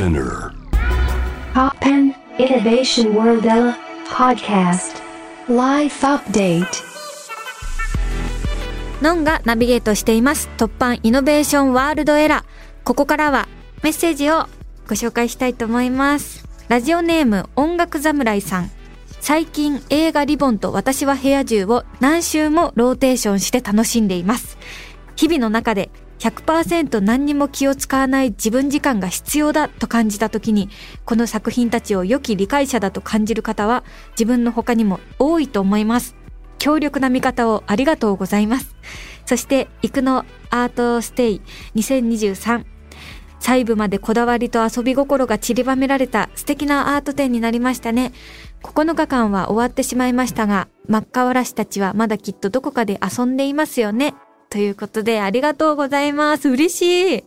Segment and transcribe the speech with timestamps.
[0.00, 0.54] SPINEAR.
[1.52, 3.46] Toppan Innovation World
[4.08, 5.02] Podcast.
[5.46, 6.82] Life Update.
[9.02, 10.48] のんがナビゲートしています。
[10.56, 12.44] Toppan Innovation World ERA
[12.82, 13.46] ここからは
[13.82, 14.46] メッセージを
[14.88, 16.48] ご紹介したいと思います。
[16.68, 18.70] ラジオネーム音楽侍さん。
[19.20, 24.56] 最近映画リボンと私は部屋中を何周もローテーションして楽しんでいます。
[25.16, 25.90] 日々の中で
[26.20, 30.68] 100%何にも気を使わない自分時間が必要だと感じた時に
[31.04, 36.14] この作品たちを良き理解者だと感じる方は自分の他にも多いと思います。
[36.58, 38.76] 強力な見方をありがとうございます。
[39.24, 41.40] そして育のアートステイ
[41.74, 42.64] 2023
[43.38, 48.12] 細部までこだわりと遊び心が散りばめられた素敵なアート展になりましたね。
[48.62, 54.14] 9日間は終わってしまいましたが真っ赤わらしたちはまだきっとどこかで遊んでいますよね。
[54.50, 56.48] ということで、ありがとうございます。
[56.48, 57.24] 嬉しい。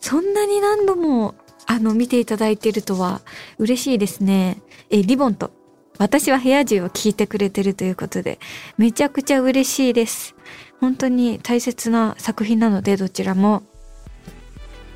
[0.00, 1.34] そんなに何度も、
[1.66, 3.20] あの、見ていただいてるとは、
[3.58, 4.58] 嬉しいですね。
[4.88, 5.50] え、リボンと、
[5.98, 8.38] 私は部屋中を聞いてくれてるということで、
[8.78, 10.36] めちゃくちゃ嬉しいです。
[10.80, 13.64] 本当に大切な作品なので、どちらも、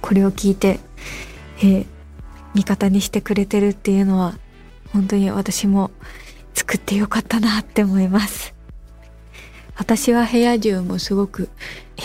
[0.00, 0.78] これを聞いて、
[1.62, 1.86] え
[2.54, 4.38] 味方にしてくれてるっていうのは、
[4.92, 5.90] 本当に私も
[6.54, 8.57] 作ってよかったなって思います。
[9.78, 11.48] 私は部屋中もすごく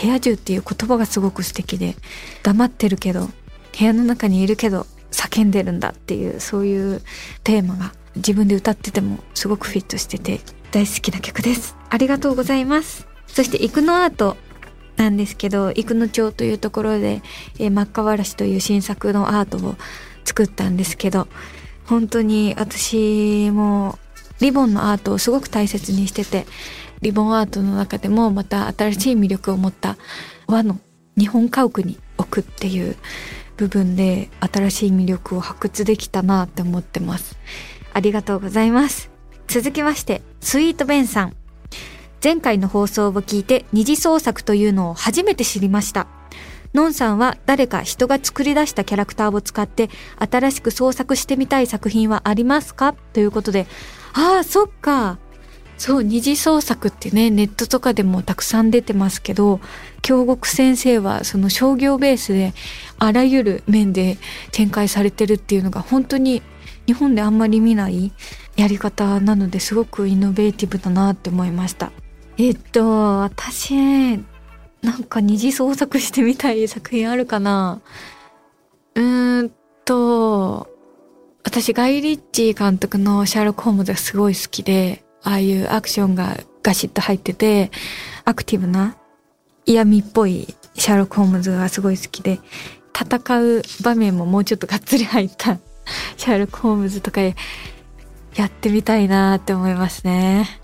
[0.02, 1.96] 部屋中っていう言葉がすごく素敵で
[2.44, 3.28] 黙ってるけど
[3.78, 7.02] 部屋の中にいるけど叫んでるんだっていうそういう
[7.44, 10.40] テーマが自分で歌っててもすごくフィットしてて
[10.72, 11.76] 大好きな曲です。
[11.90, 13.08] ありがとうございます。
[13.28, 14.38] そして育のアート
[14.96, 17.22] なんですけど生野町というところで、
[17.58, 19.76] えー、真っ赤わらしという新作のアートを
[20.24, 21.28] 作ったんですけど
[21.86, 23.98] 本当に私も
[24.40, 26.46] リボンのアートをすごく大切にしてて
[27.04, 29.98] リボンアートの中でもまた新しい魅力を持った
[30.48, 30.80] 和の
[31.18, 32.96] 日本家屋に置くっていう
[33.58, 37.38] 部分で新しい魅力を発掘できたなって思ってます。
[37.94, 39.12] ありがとうございます。
[39.48, 41.36] 続きまして、スイートベンさん。
[42.24, 46.08] 前回の放送を聞いて二次創作というのを初めて知りました。
[46.74, 52.94] のんさんは誰か人が作り出したキャラクターを使って新しく創作してみたい作品はありますか？
[52.94, 53.68] ということで、
[54.14, 55.20] ああ、そっか。
[55.78, 59.60] そう、二次創作ってね、ネットとかでもたくさん出てますけど、
[60.02, 62.54] 京極先生はその商業ベースで
[63.00, 64.18] あらゆる面で
[64.52, 66.42] 展開されてるっていうのが本当に
[66.86, 68.14] 日本であんまり見ない
[68.56, 71.92] やり方なのですごくイノベーティブだなって思いました。
[72.38, 74.18] えっと、私、
[74.82, 77.82] なんか二次創作してみたい作品あるかな？
[78.96, 79.52] うーん
[79.86, 80.70] と、
[81.44, 87.72] 私ガイ・リッチー監督のシャーロック・ホームズがすごい好きで、ああいうアクションがガシッと入ってて、
[88.26, 88.98] アクティブな
[89.66, 92.40] 嫌味っぽいシャーロック・ホームズがすごい好きで、
[92.98, 95.58] 戦う場面ももうちょっとがっつり入った
[96.18, 97.36] シャーロック・ホームズとかや
[98.46, 100.62] ってみたいなって思いますね。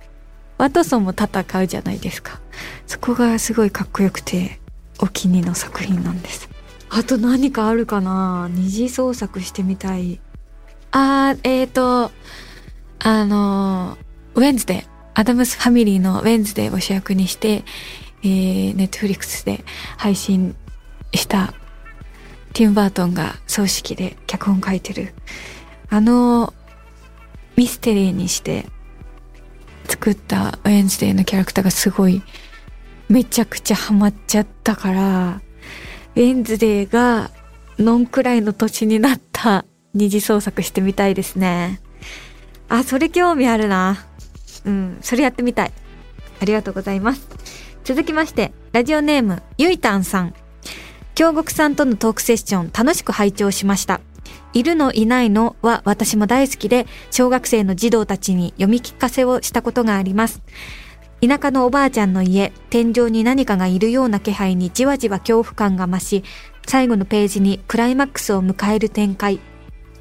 [0.58, 2.40] ワトソンも戦うじゃないですか。
[2.86, 4.60] そこがすごいかっこよくて
[5.00, 6.50] お気に入りの作品なんです。
[6.90, 8.50] あと何かあるかな？
[8.52, 10.20] 二次創作してみたい。
[10.92, 12.12] あー、えーと、
[13.00, 17.64] あのーウェンズデー、アダムスファミリーのウェンズデーを主役にして、
[18.24, 19.64] えー、ネットフリックスで
[19.98, 20.56] 配信
[21.14, 21.54] した
[22.54, 25.14] ティム・バートンが総指揮で脚本書いてる、
[25.90, 26.54] あの
[27.56, 28.66] ミステリーにして
[29.86, 32.22] 作ったウェンズデーのキャラクターがすごい
[33.10, 35.42] めちゃくちゃハマっちゃったから、
[36.16, 37.32] ウェンズデーが
[37.78, 41.82] ノンくらいの年になった二次創作してみたいですね。
[42.68, 44.06] あ、それ興味あるな。
[44.70, 45.72] うん、それやってみたい。
[46.40, 47.28] ありがとうございます。
[47.84, 50.36] 続きまして、ラジオネーム、ゆいたんさん。
[51.16, 54.00] 京極さんとのトークセッション楽しく拝聴しました。
[54.54, 60.42] いるのいないのは私も大好きで、小学生の児童たちに読み聞かせをしたことがあります。
[61.20, 66.24] 田舎のおばあちゃんの家、天井に何かがいるような気配にじわじわ恐怖感が増し、
[66.68, 69.40] 最後のページにクライマックスを迎える展開。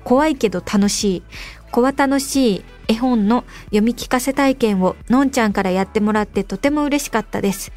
[0.05, 1.23] 怖いけど楽しい。
[1.71, 7.71] 子は楽しい絵本の読み聞かせ体験をのんちゃんからやってもらってとても嬉しかったです。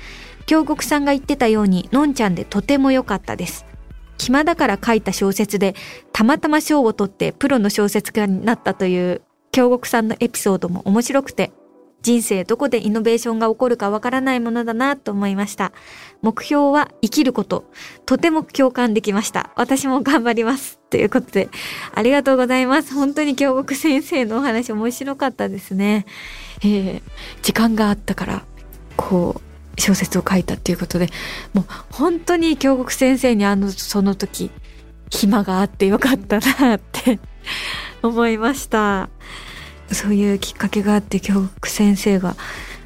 [0.46, 3.66] 京極さんが言ってたようにのんちゃんでとても良かったです。
[4.18, 5.75] 暇だから書いた小説で
[6.13, 9.22] たまたま賞を取ってプロの小説家になったという
[9.52, 11.52] 京極さんのエピソードも面白くて
[12.01, 15.71] 人生どこでイノベーションが起こるかわからないものだなと思いました。
[16.21, 17.65] 目標は生きること。
[18.06, 19.51] とても共感できました。
[19.56, 20.80] 私も頑張ります。
[20.89, 21.50] ということで、
[21.94, 22.94] ありがとうございます。
[22.94, 26.06] 本当に京極先生のお話面白かったですね。
[26.63, 27.01] えー、
[27.44, 28.45] 時間があったから、
[28.97, 29.42] こう、
[29.80, 31.07] 小説を書いたっていうことで、
[31.54, 34.51] もう本当に京極先生にあの、その時、
[35.12, 37.19] 暇があってよかったなって
[38.01, 39.09] 思いました
[39.94, 42.36] そういうきっかけがあって京極先生が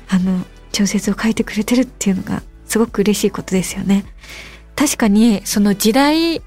[0.10, 4.06] あの小説を書いてくれてるっていうのがすごく嬉しいことですよね
[4.76, 6.42] 確かにその時代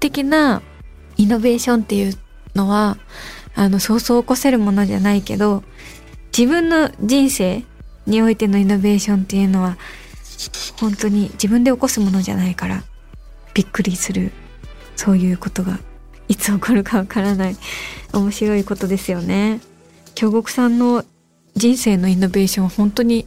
[0.00, 0.62] 的な
[1.16, 2.14] イノベーションっていう
[2.54, 2.96] のは
[3.54, 5.62] あのそうそう起こせるものじゃないけど
[6.36, 7.64] 自分の人生
[8.06, 9.76] においてのイノベーションっていうのは
[10.80, 12.82] 本当に自分で起こすものじゃないから
[13.54, 14.32] びっくりする
[14.96, 15.78] そういうことが
[16.28, 17.56] いつ起こるかわからない
[18.12, 19.60] 面白いことですよね。
[20.14, 21.04] 京極さんの
[21.54, 23.26] 人生のイノベーション本当に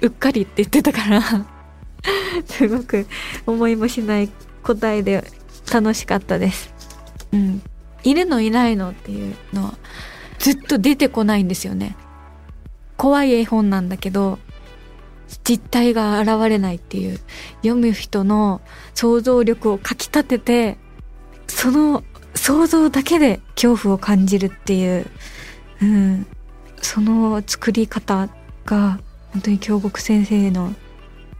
[0.00, 1.22] うっかりって言ってたから
[2.46, 3.06] すごく
[3.46, 4.30] 思いもしない
[4.62, 5.24] 答えで
[5.72, 6.72] 楽しかったです。
[7.32, 7.62] うん。
[8.04, 9.74] いるのいないのっていうのは
[10.38, 11.96] ずっと出てこないんですよね。
[12.96, 14.38] 怖い絵本なんだけど
[15.44, 17.18] 実体が現れないっていう
[17.62, 18.60] 読む人の
[18.94, 20.76] 想像力をかきたてて
[21.48, 25.06] その想像だけで恐怖を感じるっていう、
[25.82, 26.26] うん、
[26.80, 28.28] その作り方
[28.64, 29.00] が
[29.32, 30.72] 本当に京極先生の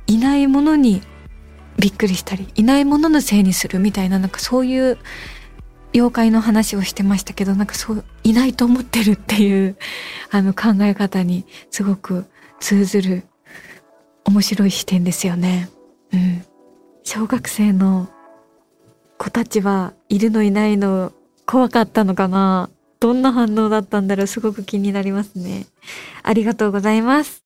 [0.06, 1.02] いないものに
[1.78, 4.98] びっくりしたりいないもののせいにするみたいななんかそういう
[5.94, 9.76] 妖怪の話をしてましたけどなんかそういないと思ってるっていう
[10.30, 12.26] あの考え方にすごく
[12.60, 13.24] 通ずる
[14.24, 15.68] 面白い視点ですよね。
[16.12, 16.44] うん。
[17.02, 18.08] 小学生の
[19.18, 21.12] 子たちはいるのいないの
[21.46, 22.70] 怖かったのかな？
[23.02, 25.66] どんな反応だったんだろうすごく気になりますね。
[26.22, 27.42] ありがとうございます。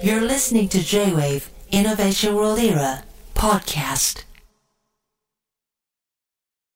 [0.00, 3.02] You're listening to J-Wave Innovation World Era
[3.34, 4.24] podcast.